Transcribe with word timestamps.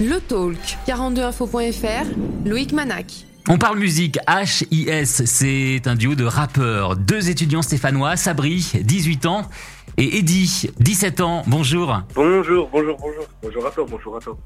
Le 0.00 0.20
Talk, 0.20 0.56
42info.fr, 0.86 2.06
Loïc 2.48 2.72
Manac. 2.72 3.06
On 3.48 3.58
parle 3.58 3.78
musique, 3.78 4.18
HIS, 4.28 5.06
c'est 5.06 5.80
un 5.86 5.96
duo 5.96 6.14
de 6.14 6.24
rappeurs, 6.24 6.96
deux 6.96 7.30
étudiants 7.30 7.62
stéphanois, 7.62 8.16
Sabri, 8.16 8.70
18 8.80 9.26
ans, 9.26 9.48
et 9.96 10.18
Eddy, 10.18 10.70
17 10.78 11.20
ans. 11.20 11.42
Bonjour. 11.48 12.00
Bonjour, 12.14 12.68
bonjour, 12.70 12.96
bonjour. 13.00 13.24
Bonjour 13.42 13.66
à 13.66 13.70
toi, 13.72 13.86
bonjour 13.90 14.16
à 14.16 14.20
toi. 14.20 14.38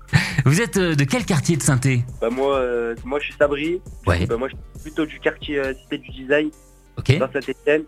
Vous 0.46 0.60
êtes 0.62 0.78
euh, 0.78 0.94
de 0.94 1.04
quel 1.04 1.26
quartier 1.26 1.56
de 1.58 1.62
saint 1.62 1.78
Bah 2.20 2.30
moi, 2.30 2.56
euh, 2.56 2.94
moi 3.04 3.18
je 3.20 3.26
suis 3.26 3.34
Sabri. 3.38 3.82
Ouais. 4.06 4.24
Bah, 4.24 4.36
moi 4.38 4.48
je 4.48 4.54
suis 4.54 4.82
plutôt 4.90 5.04
du 5.04 5.18
quartier 5.20 5.58
euh, 5.58 5.74
Cité 5.82 5.98
du 5.98 6.10
Design, 6.12 6.48
Ok. 6.96 7.18
dans 7.18 7.30
Saint-Etienne. 7.30 7.82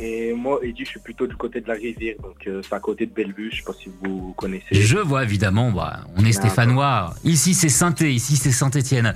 Et 0.00 0.32
moi, 0.32 0.60
Eddy, 0.62 0.84
je 0.84 0.90
suis 0.90 1.00
plutôt 1.00 1.26
du 1.26 1.34
côté 1.34 1.60
de 1.60 1.66
la 1.66 1.74
rivière, 1.74 2.14
donc 2.22 2.46
euh, 2.46 2.62
c'est 2.62 2.74
à 2.74 2.78
côté 2.78 3.06
de 3.06 3.12
Bellevue, 3.12 3.50
je 3.50 3.58
sais 3.58 3.62
pas 3.64 3.72
si 3.72 3.90
vous 4.00 4.32
connaissez. 4.36 4.66
Je 4.70 4.98
vois 4.98 5.24
évidemment, 5.24 5.72
bah, 5.72 6.00
on 6.16 6.24
est 6.24 6.32
stéphanois. 6.32 7.14
Ici 7.24 7.54
c'est 7.54 7.68
saint 7.68 7.94
ici 8.00 8.36
c'est 8.36 8.52
Saint-Étienne. 8.52 9.12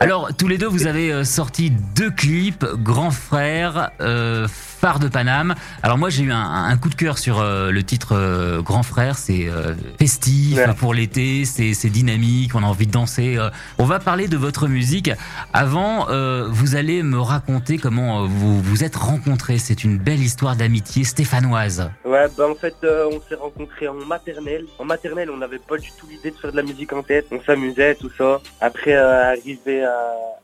Alors 0.00 0.34
tous 0.34 0.48
les 0.48 0.56
deux 0.56 0.66
vous 0.66 0.86
avez 0.86 1.12
euh, 1.12 1.24
sorti 1.24 1.70
deux 1.94 2.10
clips, 2.10 2.64
Grand 2.82 3.10
Frère, 3.10 3.90
euh, 4.00 4.48
Phare 4.84 4.98
de 4.98 5.08
Paname. 5.08 5.54
Alors 5.82 5.96
moi 5.96 6.10
j'ai 6.10 6.24
eu 6.24 6.30
un, 6.30 6.38
un 6.38 6.76
coup 6.76 6.90
de 6.90 6.94
cœur 6.94 7.16
sur 7.16 7.40
euh, 7.40 7.70
le 7.70 7.82
titre 7.82 8.14
euh, 8.14 8.60
Grand 8.60 8.82
Frère, 8.82 9.16
c'est 9.16 9.48
euh, 9.48 9.72
festif 9.98 10.58
Ouais. 10.58 10.74
pour 10.78 10.92
l'été, 10.92 11.46
c'est 11.46 11.88
dynamique, 11.88 12.54
on 12.54 12.62
a 12.62 12.66
envie 12.66 12.86
de 12.86 12.92
danser. 12.92 13.38
On 13.78 13.86
va 13.86 13.98
parler 13.98 14.28
de 14.28 14.36
votre 14.36 14.68
musique. 14.68 15.10
Avant, 15.54 16.06
vous 16.50 16.76
allez 16.76 17.02
me 17.02 17.18
raconter 17.18 17.78
comment 17.78 18.26
vous 18.26 18.60
vous 18.60 18.84
êtes 18.84 18.96
rencontrés. 18.96 19.56
C'est 19.56 19.84
une 19.84 19.96
belle 19.96 20.20
histoire 20.20 20.54
d'amitié 20.54 21.04
stéphanoise. 21.04 21.90
Ouais, 22.04 22.26
bah 22.36 22.46
en 22.50 22.54
fait, 22.54 22.74
on 22.84 23.20
s'est 23.26 23.36
rencontrés 23.36 23.88
en 23.88 23.94
maternelle. 23.94 24.66
En 24.78 24.84
maternelle, 24.84 25.30
on 25.30 25.38
n'avait 25.38 25.58
pas 25.60 25.78
du 25.78 25.88
tout 25.98 26.06
l'idée 26.10 26.30
de 26.30 26.36
faire 26.36 26.52
de 26.52 26.56
la 26.56 26.62
musique 26.62 26.92
en 26.92 27.02
tête. 27.02 27.26
On 27.32 27.40
s'amusait, 27.42 27.94
tout 27.94 28.10
ça. 28.18 28.40
Après, 28.60 28.92
arrivé 28.94 29.82
à, 29.82 29.96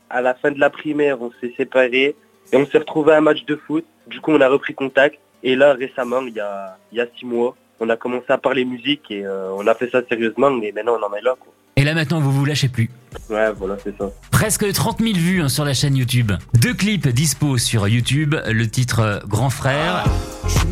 à 0.09 0.21
la 0.23 0.33
fin 0.35 0.51
de 0.51 0.59
la 0.59 0.71
primaire, 0.71 1.21
on 1.21 1.31
s'est 1.41 1.53
séparés. 1.59 2.17
Et 2.53 2.57
on 2.57 2.67
s'est 2.67 2.79
retrouvés 2.79 3.13
à 3.13 3.19
un 3.19 3.21
match 3.21 3.45
de 3.45 3.57
foot. 3.57 3.85
Du 4.07 4.21
coup, 4.21 4.33
on 4.33 4.41
a 4.41 4.49
repris 4.49 4.75
contact. 4.75 5.19
Et 5.43 5.57
là, 5.57 5.75
récemment, 5.75 6.21
il 6.21 6.35
y 6.35 6.41
a, 6.41 6.77
il 6.93 6.99
y 6.99 7.01
a 7.01 7.07
six 7.19 7.25
mois, 7.25 7.57
on 7.81 7.89
a 7.89 7.97
commencé 7.97 8.27
à 8.29 8.39
parler 8.39 8.65
musique 8.65 9.11
et 9.11 9.25
euh, 9.25 9.51
on 9.57 9.67
a 9.67 9.75
fait 9.75 9.89
ça 9.91 10.01
sérieusement. 10.09 10.51
Mais 10.51 10.73
maintenant, 10.73 10.99
on 11.01 11.07
en 11.07 11.15
est 11.15 11.23
là, 11.23 11.35
quoi. 11.39 11.53
Et 11.77 11.85
là 11.85 11.95
maintenant 11.95 12.21
vous 12.21 12.31
vous 12.31 12.45
lâchez 12.45 12.69
plus. 12.69 12.91
Ouais, 13.31 13.51
voilà, 13.53 13.79
c'est 13.83 13.97
ça. 13.97 14.11
Presque 14.31 14.71
30 14.71 14.99
000 15.01 15.15
vues 15.15 15.41
hein, 15.41 15.49
sur 15.49 15.65
la 15.65 15.73
chaîne 15.73 15.97
YouTube. 15.97 16.31
Deux 16.53 16.75
clips 16.75 17.09
dispo 17.09 17.57
sur 17.57 17.89
YouTube. 17.89 18.35
Le 18.47 18.69
titre 18.69 19.01
euh, 19.01 19.19
Grand 19.27 19.49
Frère. 19.49 20.05
Je 20.47 20.67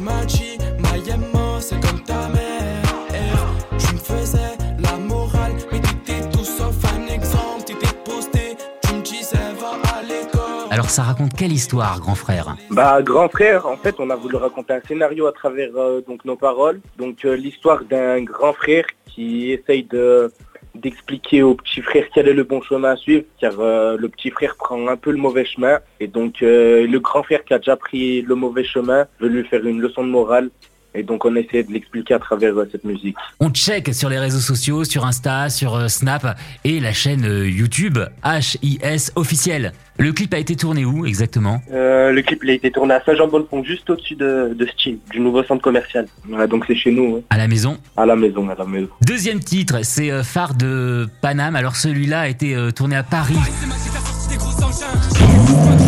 Alors 10.79 10.91
ça 10.91 11.03
raconte 11.03 11.35
quelle 11.37 11.51
histoire, 11.51 11.99
Grand 11.99 12.15
Frère? 12.15 12.55
Bah, 12.71 13.03
grand 13.03 13.29
frère, 13.29 13.67
en 13.67 13.77
fait, 13.77 13.97
on 13.99 14.11
a 14.11 14.15
voulu 14.15 14.37
raconter 14.37 14.75
un 14.75 14.81
scénario 14.87 15.27
à 15.27 15.33
travers 15.33 15.71
euh, 15.75 16.01
donc 16.07 16.25
nos 16.25 16.37
paroles. 16.37 16.81
Donc, 16.97 17.25
euh, 17.25 17.35
l'histoire 17.35 17.83
d'un 17.83 18.23
grand 18.23 18.53
frère 18.53 18.85
qui 19.07 19.51
essaye 19.51 19.83
de 19.83 20.33
d'expliquer 20.77 21.43
au 21.43 21.57
petit 21.57 21.83
frère 21.83 22.05
quel 22.15 22.29
est 22.29 22.33
le 22.33 22.45
bon 22.45 22.63
chemin 22.63 22.91
à 22.93 22.97
suivre, 22.97 23.25
car 23.41 23.55
euh, 23.59 23.97
le 23.97 24.09
petit 24.09 24.31
frère 24.31 24.55
prend 24.57 24.87
un 24.87 24.97
peu 24.97 25.11
le 25.11 25.17
mauvais 25.17 25.45
chemin. 25.45 25.81
Et 25.99 26.07
donc, 26.07 26.35
le 26.43 26.99
grand 26.99 27.25
frère 27.25 27.45
qui 27.45 27.55
a 27.55 27.59
déjà 27.59 27.75
pris 27.75 28.23
le 28.23 28.37
mauvais 28.37 28.63
chemin 28.63 29.09
veut 29.19 29.29
lui 29.29 29.43
faire 29.49 29.67
une 29.67 29.81
leçon 29.81 30.05
de 30.05 30.11
morale. 30.11 30.49
Et 30.95 31.03
donc, 31.03 31.25
on 31.25 31.37
essaie 31.37 31.63
de 31.63 31.73
l'expliquer 31.73 32.15
à 32.15 32.19
travers 32.19 32.57
euh, 32.59 32.69
cette 32.73 32.85
musique. 32.85 33.15
On 33.41 33.51
check 33.51 33.95
sur 33.95 34.09
les 34.09 34.19
réseaux 34.19 34.41
sociaux, 34.41 34.85
sur 34.85 35.05
Insta, 35.05 35.49
sur 35.51 35.75
euh, 35.77 35.89
Snap 35.89 36.39
et 36.65 36.81
la 36.81 36.93
chaîne 36.93 37.25
euh, 37.27 37.49
YouTube 37.49 37.99
HIS 38.25 39.11
officielle. 39.15 39.73
Le 39.99 40.13
clip 40.13 40.33
a 40.33 40.39
été 40.39 40.57
tourné 40.57 40.85
où 40.85 41.05
exactement? 41.07 41.61
Euh, 41.73 42.11
le 42.13 42.23
clip 42.23 42.41
il 42.45 42.51
a 42.51 42.53
été 42.55 42.71
tourné 42.71 42.95
à 42.95 43.03
Saint-Jean-Bonnefond, 43.05 43.65
juste 43.65 43.91
au-dessus 43.91 44.15
de, 44.17 44.55
de 44.59 44.67
Style, 44.67 44.99
du 45.11 45.21
nouveau 45.21 45.43
centre 45.45 45.61
commercial. 45.63 46.07
Voilà, 46.29 46.47
donc 46.47 46.65
c'est 46.67 46.77
chez 46.77 46.91
nous, 46.91 47.23
À 47.31 47.37
la 47.37 47.49
maison? 47.49 47.79
à 47.97 48.07
la 48.07 48.17
maison, 48.17 48.49
à 48.49 48.55
la 48.55 48.65
maison. 48.65 48.89
Deuxième 49.03 49.41
titre, 49.41 49.81
c'est 49.83 50.23
Phare 50.23 50.55
de 50.55 51.09
Paname. 51.21 51.57
Alors 51.57 51.77
celui-là 51.77 52.21
a 52.21 52.29
été 52.29 52.57
tourné 52.75 52.97
à 52.97 53.03
Paris. 53.03 53.35
C'est 54.29 55.88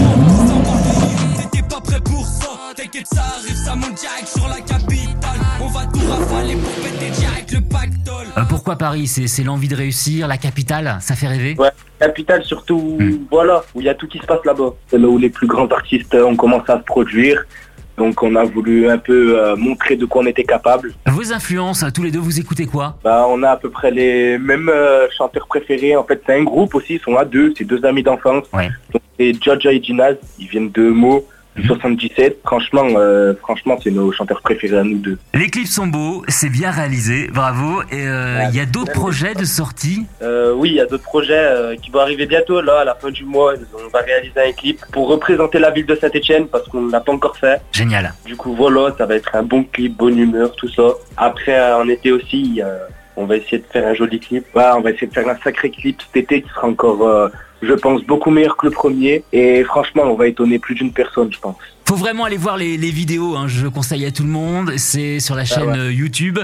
T'inquiète, 2.90 3.06
ça 3.06 3.20
arrive, 3.20 3.54
ça 3.54 3.74
monte 3.76 3.94
direct 3.94 4.26
sur 4.26 4.48
la 4.48 4.56
capitale. 4.56 5.38
On 5.60 5.66
va 5.68 5.80
tout 5.86 6.00
rafaler 6.10 6.54
pour 6.54 6.72
péter 6.82 7.10
direct 7.10 7.52
le 7.52 7.60
pactole. 7.60 8.26
Euh, 8.36 8.42
pourquoi 8.48 8.74
Paris 8.76 9.06
C'est 9.06 9.28
c'est 9.28 9.44
l'envie 9.44 9.68
de 9.68 9.76
réussir, 9.76 10.26
la 10.26 10.36
capitale, 10.38 10.96
ça 11.00 11.14
fait 11.14 11.28
rêver? 11.28 11.54
Ouais. 11.56 11.70
Capitale 12.00 12.42
surtout, 12.44 12.96
Hmm. 12.98 13.18
voilà, 13.30 13.62
où 13.74 13.80
il 13.80 13.86
y 13.86 13.88
a 13.88 13.94
tout 13.94 14.08
qui 14.08 14.18
se 14.18 14.26
passe 14.26 14.44
là-bas. 14.44 14.70
C'est 14.88 14.98
là 14.98 15.06
où 15.06 15.18
les 15.18 15.28
plus 15.28 15.46
grands 15.46 15.68
artistes 15.68 16.14
ont 16.16 16.34
commencé 16.34 16.72
à 16.72 16.78
se 16.78 16.82
produire. 16.82 17.44
Donc 17.96 18.22
on 18.24 18.34
a 18.34 18.42
voulu 18.42 18.88
un 18.90 18.98
peu 18.98 19.38
euh, 19.38 19.54
montrer 19.54 19.94
de 19.94 20.06
quoi 20.06 20.22
on 20.22 20.26
était 20.26 20.42
capable. 20.44 20.92
Vos 21.06 21.32
influences, 21.32 21.84
tous 21.94 22.02
les 22.02 22.10
deux, 22.10 22.18
vous 22.18 22.40
écoutez 22.40 22.66
quoi? 22.66 22.96
Bah, 23.04 23.24
on 23.28 23.42
a 23.44 23.50
à 23.50 23.56
peu 23.56 23.70
près 23.70 23.92
les 23.92 24.36
mêmes 24.36 24.68
euh, 24.68 25.06
chanteurs 25.16 25.46
préférés. 25.46 25.94
En 25.94 26.02
fait, 26.04 26.20
c'est 26.26 26.34
un 26.34 26.42
groupe 26.42 26.74
aussi, 26.74 26.94
ils 26.94 27.00
sont 27.00 27.16
à 27.16 27.24
deux, 27.24 27.54
c'est 27.56 27.64
deux 27.64 27.84
amis 27.84 28.02
d'enfance. 28.02 28.46
Ouais. 28.52 28.68
Donc 28.92 29.02
c'est 29.16 29.32
Jaja 29.40 29.70
et 29.72 29.80
Ginaz, 29.80 30.16
ils 30.40 30.48
viennent 30.48 30.70
de 30.72 30.88
Meaux, 30.88 31.24
du 31.56 31.62
Mhm. 31.62 31.68
77. 31.68 32.38
Franchement, 32.44 32.86
euh, 32.96 33.34
franchement, 33.40 33.78
c'est 33.82 33.90
nos 33.90 34.12
chanteurs 34.12 34.40
préférés 34.40 34.78
à 34.78 34.84
nous 34.84 34.98
deux. 34.98 35.18
Les 35.34 35.48
clips 35.48 35.66
sont 35.66 35.86
beaux, 35.86 36.24
c'est 36.28 36.48
bien 36.48 36.70
réalisé, 36.70 37.28
bravo. 37.32 37.82
Et 37.90 38.06
euh, 38.06 38.44
il 38.50 38.56
y 38.56 38.60
a 38.60 38.66
d'autres 38.66 38.92
projets 38.92 39.34
de 39.34 39.44
sortie? 39.44 40.06
Euh, 40.22 40.52
oui, 40.54 40.70
il 40.70 40.74
y 40.76 40.80
a 40.80 40.86
d'autres 40.86 41.04
projets 41.04 41.34
euh, 41.34 41.76
qui 41.76 41.90
vont 41.90 42.00
arriver 42.00 42.26
bientôt. 42.26 42.60
Là, 42.60 42.80
à 42.80 42.84
la 42.84 42.94
fin 42.94 43.10
du 43.10 43.24
mois, 43.24 43.54
on 43.74 43.88
va 43.88 44.00
réaliser 44.00 44.40
un 44.40 44.52
clip 44.52 44.80
pour 44.92 45.08
représenter 45.08 45.58
la 45.58 45.70
ville 45.70 45.86
de 45.86 45.94
Saint-Etienne 45.94 46.46
parce 46.48 46.66
qu'on 46.68 46.82
ne 46.82 46.92
l'a 46.92 47.00
pas 47.00 47.12
encore 47.12 47.36
fait. 47.36 47.60
Génial. 47.72 48.14
Du 48.24 48.36
coup, 48.36 48.54
voilà, 48.54 48.94
ça 48.96 49.06
va 49.06 49.14
être 49.16 49.34
un 49.34 49.42
bon 49.42 49.64
clip, 49.64 49.96
bonne 49.96 50.18
humeur, 50.18 50.52
tout 50.56 50.68
ça. 50.68 50.82
Après, 51.16 51.58
euh, 51.58 51.78
en 51.78 51.88
été 51.88 52.12
aussi, 52.12 52.60
euh, 52.64 52.78
on 53.20 53.26
va 53.26 53.36
essayer 53.36 53.58
de 53.58 53.66
faire 53.70 53.86
un 53.86 53.94
joli 53.94 54.18
clip. 54.18 54.44
On 54.54 54.80
va 54.80 54.90
essayer 54.90 55.06
de 55.06 55.12
faire 55.12 55.28
un 55.28 55.36
sacré 55.44 55.70
clip 55.70 56.00
cet 56.00 56.24
été 56.24 56.42
qui 56.42 56.48
sera 56.48 56.66
encore, 56.66 57.06
euh, 57.06 57.28
je 57.62 57.72
pense, 57.74 58.02
beaucoup 58.04 58.30
meilleur 58.30 58.56
que 58.56 58.66
le 58.66 58.72
premier. 58.72 59.22
Et 59.32 59.62
franchement, 59.64 60.04
on 60.04 60.14
va 60.14 60.26
étonner 60.26 60.58
plus 60.58 60.74
d'une 60.74 60.92
personne, 60.92 61.32
je 61.32 61.38
pense. 61.38 61.56
Faut 61.86 61.96
vraiment 61.96 62.24
aller 62.24 62.36
voir 62.36 62.56
les, 62.56 62.76
les 62.76 62.90
vidéos, 62.90 63.34
hein, 63.36 63.48
je 63.48 63.66
conseille 63.66 64.06
à 64.06 64.12
tout 64.12 64.22
le 64.22 64.28
monde. 64.28 64.72
C'est 64.76 65.18
sur 65.18 65.34
la 65.34 65.44
chaîne 65.44 65.70
ouais. 65.70 65.78
euh, 65.78 65.92
YouTube. 65.92 66.38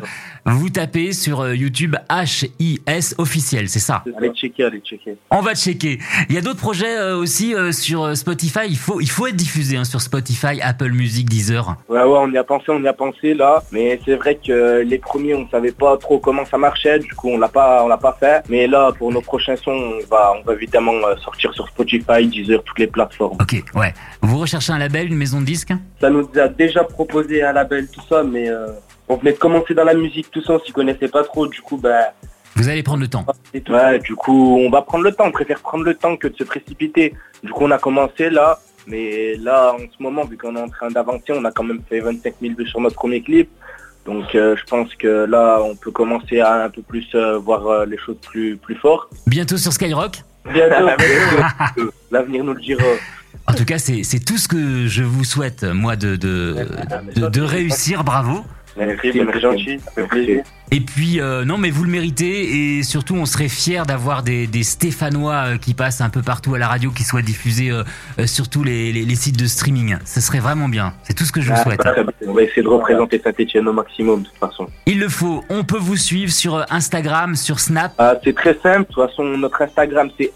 Vous 0.48 0.70
tapez 0.70 1.12
sur 1.12 1.40
euh, 1.40 1.56
YouTube 1.56 1.96
HIS 2.08 3.14
officiel, 3.18 3.68
c'est 3.68 3.80
ça? 3.80 4.04
Allez 4.16 4.30
checker, 4.32 4.64
allez 4.64 4.80
checker. 4.80 5.16
On 5.32 5.40
va 5.40 5.56
checker. 5.56 5.98
Il 6.28 6.36
y 6.36 6.38
a 6.38 6.40
d'autres 6.40 6.60
projets 6.60 6.96
euh, 6.96 7.16
aussi 7.16 7.52
euh, 7.52 7.72
sur 7.72 8.16
Spotify? 8.16 8.60
Il 8.68 8.76
faut, 8.76 9.00
il 9.00 9.10
faut 9.10 9.26
être 9.26 9.34
diffusé 9.34 9.76
hein, 9.76 9.82
sur 9.84 10.00
Spotify, 10.00 10.60
Apple 10.62 10.92
Music, 10.92 11.28
Deezer. 11.28 11.76
Ouais, 11.88 11.98
ouais, 11.98 12.04
on 12.04 12.30
y 12.30 12.38
a 12.38 12.44
pensé, 12.44 12.66
on 12.68 12.80
y 12.80 12.86
a 12.86 12.92
pensé 12.92 13.34
là. 13.34 13.60
Mais 13.72 14.00
c'est 14.04 14.14
vrai 14.14 14.36
que 14.36 14.82
les 14.82 14.98
premiers, 14.98 15.34
on 15.34 15.48
savait 15.48 15.72
pas 15.72 15.96
trop 15.96 16.20
comment 16.20 16.46
ça 16.46 16.58
marchait. 16.58 17.00
Du 17.00 17.12
coup, 17.14 17.28
on 17.30 17.38
l'a 17.38 17.48
pas, 17.48 17.82
on 17.84 17.88
l'a 17.88 17.98
pas 17.98 18.16
fait. 18.18 18.44
Mais 18.48 18.68
là, 18.68 18.92
pour 18.96 19.10
nos 19.10 19.22
prochains 19.22 19.56
sons, 19.56 19.72
on 19.72 20.06
va, 20.08 20.32
on 20.38 20.44
va 20.46 20.54
évidemment 20.54 20.92
sortir 21.24 21.52
sur 21.54 21.66
Spotify, 21.66 22.24
Deezer, 22.24 22.62
toutes 22.62 22.78
les 22.78 22.86
plateformes. 22.86 23.38
Ok, 23.40 23.64
ouais. 23.74 23.92
Vous 24.22 24.38
recherchez 24.38 24.72
un 24.72 24.78
label, 24.78 25.08
une 25.08 25.16
maison 25.16 25.40
de 25.40 25.46
disques? 25.46 25.72
Ça 26.00 26.08
nous 26.08 26.28
a 26.36 26.48
déjà 26.48 26.84
proposé 26.84 27.42
un 27.42 27.52
label, 27.52 27.88
tout 27.88 28.02
ça, 28.08 28.22
mais 28.22 28.48
euh, 28.48 28.68
on 29.09 29.17
venait 29.17 29.33
de 29.33 29.39
commencer 29.39 29.75
dans 29.75 29.84
la 29.84 29.94
musique, 29.94 30.31
tout 30.31 30.43
ça, 30.43 30.55
on 30.55 30.61
s'y 30.61 30.72
connaissait 30.72 31.09
pas 31.09 31.22
trop. 31.25 31.47
Du 31.47 31.61
coup, 31.61 31.77
bah, 31.77 32.12
Vous 32.56 32.69
allez 32.69 32.83
prendre 32.83 33.00
le 33.00 33.09
temps. 33.09 33.25
Ouais, 33.55 33.99
du 33.99 34.15
coup, 34.15 34.59
on 34.59 34.71
va 34.71 34.83
prendre 34.83 35.05
le 35.05 35.12
temps. 35.12 35.27
On 35.27 35.33
préfère 35.33 35.61
prendre 35.61 35.84
le 35.84 35.94
temps 35.94 36.17
que 36.17 36.28
de 36.28 36.37
se 36.37 36.44
précipiter. 36.44 37.15
Du 37.43 37.53
coup, 37.53 37.65
on 37.65 37.71
a 37.71 37.78
commencé 37.78 38.31
là. 38.31 38.59
Mais 38.87 39.34
là, 39.37 39.75
en 39.75 39.78
ce 39.78 40.00
moment, 40.03 40.25
vu 40.25 40.37
qu'on 40.37 40.55
est 40.56 40.61
en 40.61 40.69
train 40.69 40.91
d'avancer, 40.91 41.33
on 41.33 41.44
a 41.44 41.50
quand 41.50 41.65
même 41.65 41.83
fait 41.89 42.00
25 42.00 42.34
000 42.41 42.55
vues 42.56 42.67
sur 42.67 42.81
notre 42.81 42.94
premier 42.97 43.21
clip. 43.21 43.50
Donc, 44.05 44.34
euh, 44.34 44.55
je 44.56 44.62
pense 44.65 44.94
que 44.94 45.25
là, 45.25 45.59
on 45.62 45.75
peut 45.75 45.91
commencer 45.91 46.38
à 46.41 46.65
un 46.65 46.71
peu 46.71 46.83
plus 46.83 47.06
euh, 47.15 47.38
voir 47.38 47.67
euh, 47.67 47.87
les 47.87 47.99
choses 47.99 48.17
plus, 48.23 48.56
plus 48.56 48.77
fort. 48.77 49.09
Bientôt 49.27 49.56
sur 49.56 49.73
Skyrock. 49.73 50.23
Bientôt, 50.52 50.87
l'avenir 52.12 52.44
nous 52.44 52.55
le 52.55 52.61
dira. 52.61 52.85
En 53.49 53.55
tout 53.55 53.64
cas, 53.64 53.79
c'est 53.79 54.02
c'est 54.05 54.20
tout 54.20 54.38
ce 54.38 54.49
que 54.49 54.87
je 54.87 55.02
vous 55.02 55.25
souhaite, 55.25 55.64
moi, 55.64 55.97
de, 55.97 56.14
de, 56.17 56.67
de, 57.17 57.29
de 57.29 57.41
réussir. 57.41 58.05
Bravo. 58.05 58.44
Merci, 58.76 59.12
c'est 59.12 59.40
gentil, 59.40 59.81
ça 59.81 59.90
fait 59.90 60.06
plaisir. 60.06 60.44
Et 60.73 60.81
puis, 60.81 61.20
euh, 61.20 61.44
non, 61.44 61.58
mais 61.58 61.70
vous 61.70 61.84
le 61.84 61.90
méritez. 61.90 62.78
Et 62.78 62.82
surtout, 62.82 63.14
on 63.14 63.25
serait 63.25 63.49
fiers 63.49 63.82
d'avoir 63.87 64.23
des, 64.23 64.46
des 64.46 64.64
Stéphanois 64.64 65.34
euh, 65.34 65.58
qui 65.58 65.75
passent 65.75 66.00
un 66.00 66.11
peu 66.11 66.23
partout 66.23 66.55
à 66.55 66.58
la 66.58 66.67
radio, 66.69 66.90
qui 66.90 67.05
soient 67.05 67.23
diffusés 67.23 67.70
euh, 67.70 67.84
sur 68.26 68.50
tous 68.50 68.64
les, 68.64 68.93
les, 68.93 69.05
les 69.05 69.14
sites 69.14 69.38
de 69.38 69.46
streaming. 69.46 69.96
Ce 70.05 70.20
serait 70.20 70.40
vraiment 70.40 70.69
bien. 70.69 70.93
C'est 71.05 71.14
tout 71.14 71.25
ce 71.25 71.32
que 71.32 71.40
je 71.40 71.52
vous 71.52 71.62
souhaite. 71.62 71.81
Ah, 71.84 71.93
bien. 71.94 72.05
On 72.26 72.34
va 72.34 72.43
essayer 72.43 72.62
de 72.62 72.69
représenter 72.69 73.20
Saint-Etienne 73.23 73.69
au 73.69 73.73
maximum, 73.73 74.23
de 74.23 74.28
toute 74.28 74.38
façon. 74.38 74.67
Il 74.87 74.99
le 74.99 75.08
faut. 75.08 75.44
On 75.49 75.62
peut 75.64 75.78
vous 75.78 75.96
suivre 75.96 76.32
sur 76.32 76.67
Instagram, 76.70 77.37
sur 77.37 77.61
Snap. 77.61 77.93
Ah, 77.99 78.14
c'est 78.23 78.34
très 78.34 78.58
simple. 78.62 78.88
De 78.90 78.94
toute 78.94 79.08
façon, 79.08 79.25
notre 79.25 79.62
Instagram, 79.62 80.11
c'est 80.19 80.32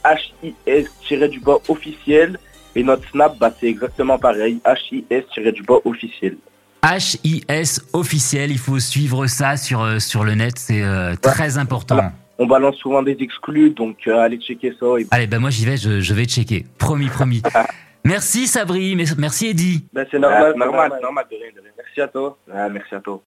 HIS-du-bas 0.67 1.59
officiel. 1.69 2.39
Et 2.77 2.85
notre 2.85 3.09
Snap, 3.11 3.37
bah, 3.39 3.53
c'est 3.59 3.67
exactement 3.67 4.19
pareil. 4.19 4.61
HIS-du-bas 4.65 5.79
officiel. 5.85 6.37
HIS 6.85 7.81
officiel. 7.93 8.51
Il 8.51 8.59
faut 8.59 8.79
suivre 8.79 9.27
ça 9.27 9.57
sur, 9.57 9.83
euh, 9.83 9.99
sur 9.99 10.25
le 10.25 10.35
net. 10.35 10.59
C'est 10.59 10.83
euh, 10.83 11.15
très 11.21 11.59
important. 11.59 11.99
on 12.39 12.47
balance 12.47 12.77
souvent 12.77 13.03
des 13.03 13.17
exclus, 13.21 13.71
donc 13.71 13.97
euh, 14.07 14.19
allez 14.19 14.39
checker 14.39 14.75
ça. 14.79 14.87
Et... 14.99 15.07
Allez, 15.11 15.27
ben 15.27 15.39
moi 15.41 15.51
j'y 15.51 15.65
vais, 15.65 15.77
je, 15.77 16.01
je 16.01 16.15
vais 16.15 16.25
checker. 16.25 16.67
Promis, 16.79 17.09
promis. 17.09 17.43
merci 18.05 18.47
Sabri, 18.47 18.97
merci 19.19 19.49
Eddy. 19.49 19.85
Ben, 19.93 20.07
c'est 20.11 20.19
normal, 20.19 20.55
normal, 20.57 20.93
normal, 21.03 21.25
de 21.31 21.37
rien, 21.37 21.51
de 21.55 21.61
rien. 21.61 21.73
Merci 21.77 22.01
à 22.01 22.09
toi. 22.09 22.39
Ah, 22.53 22.69
merci 22.69 22.95
à 22.95 23.01
toi. 23.01 23.19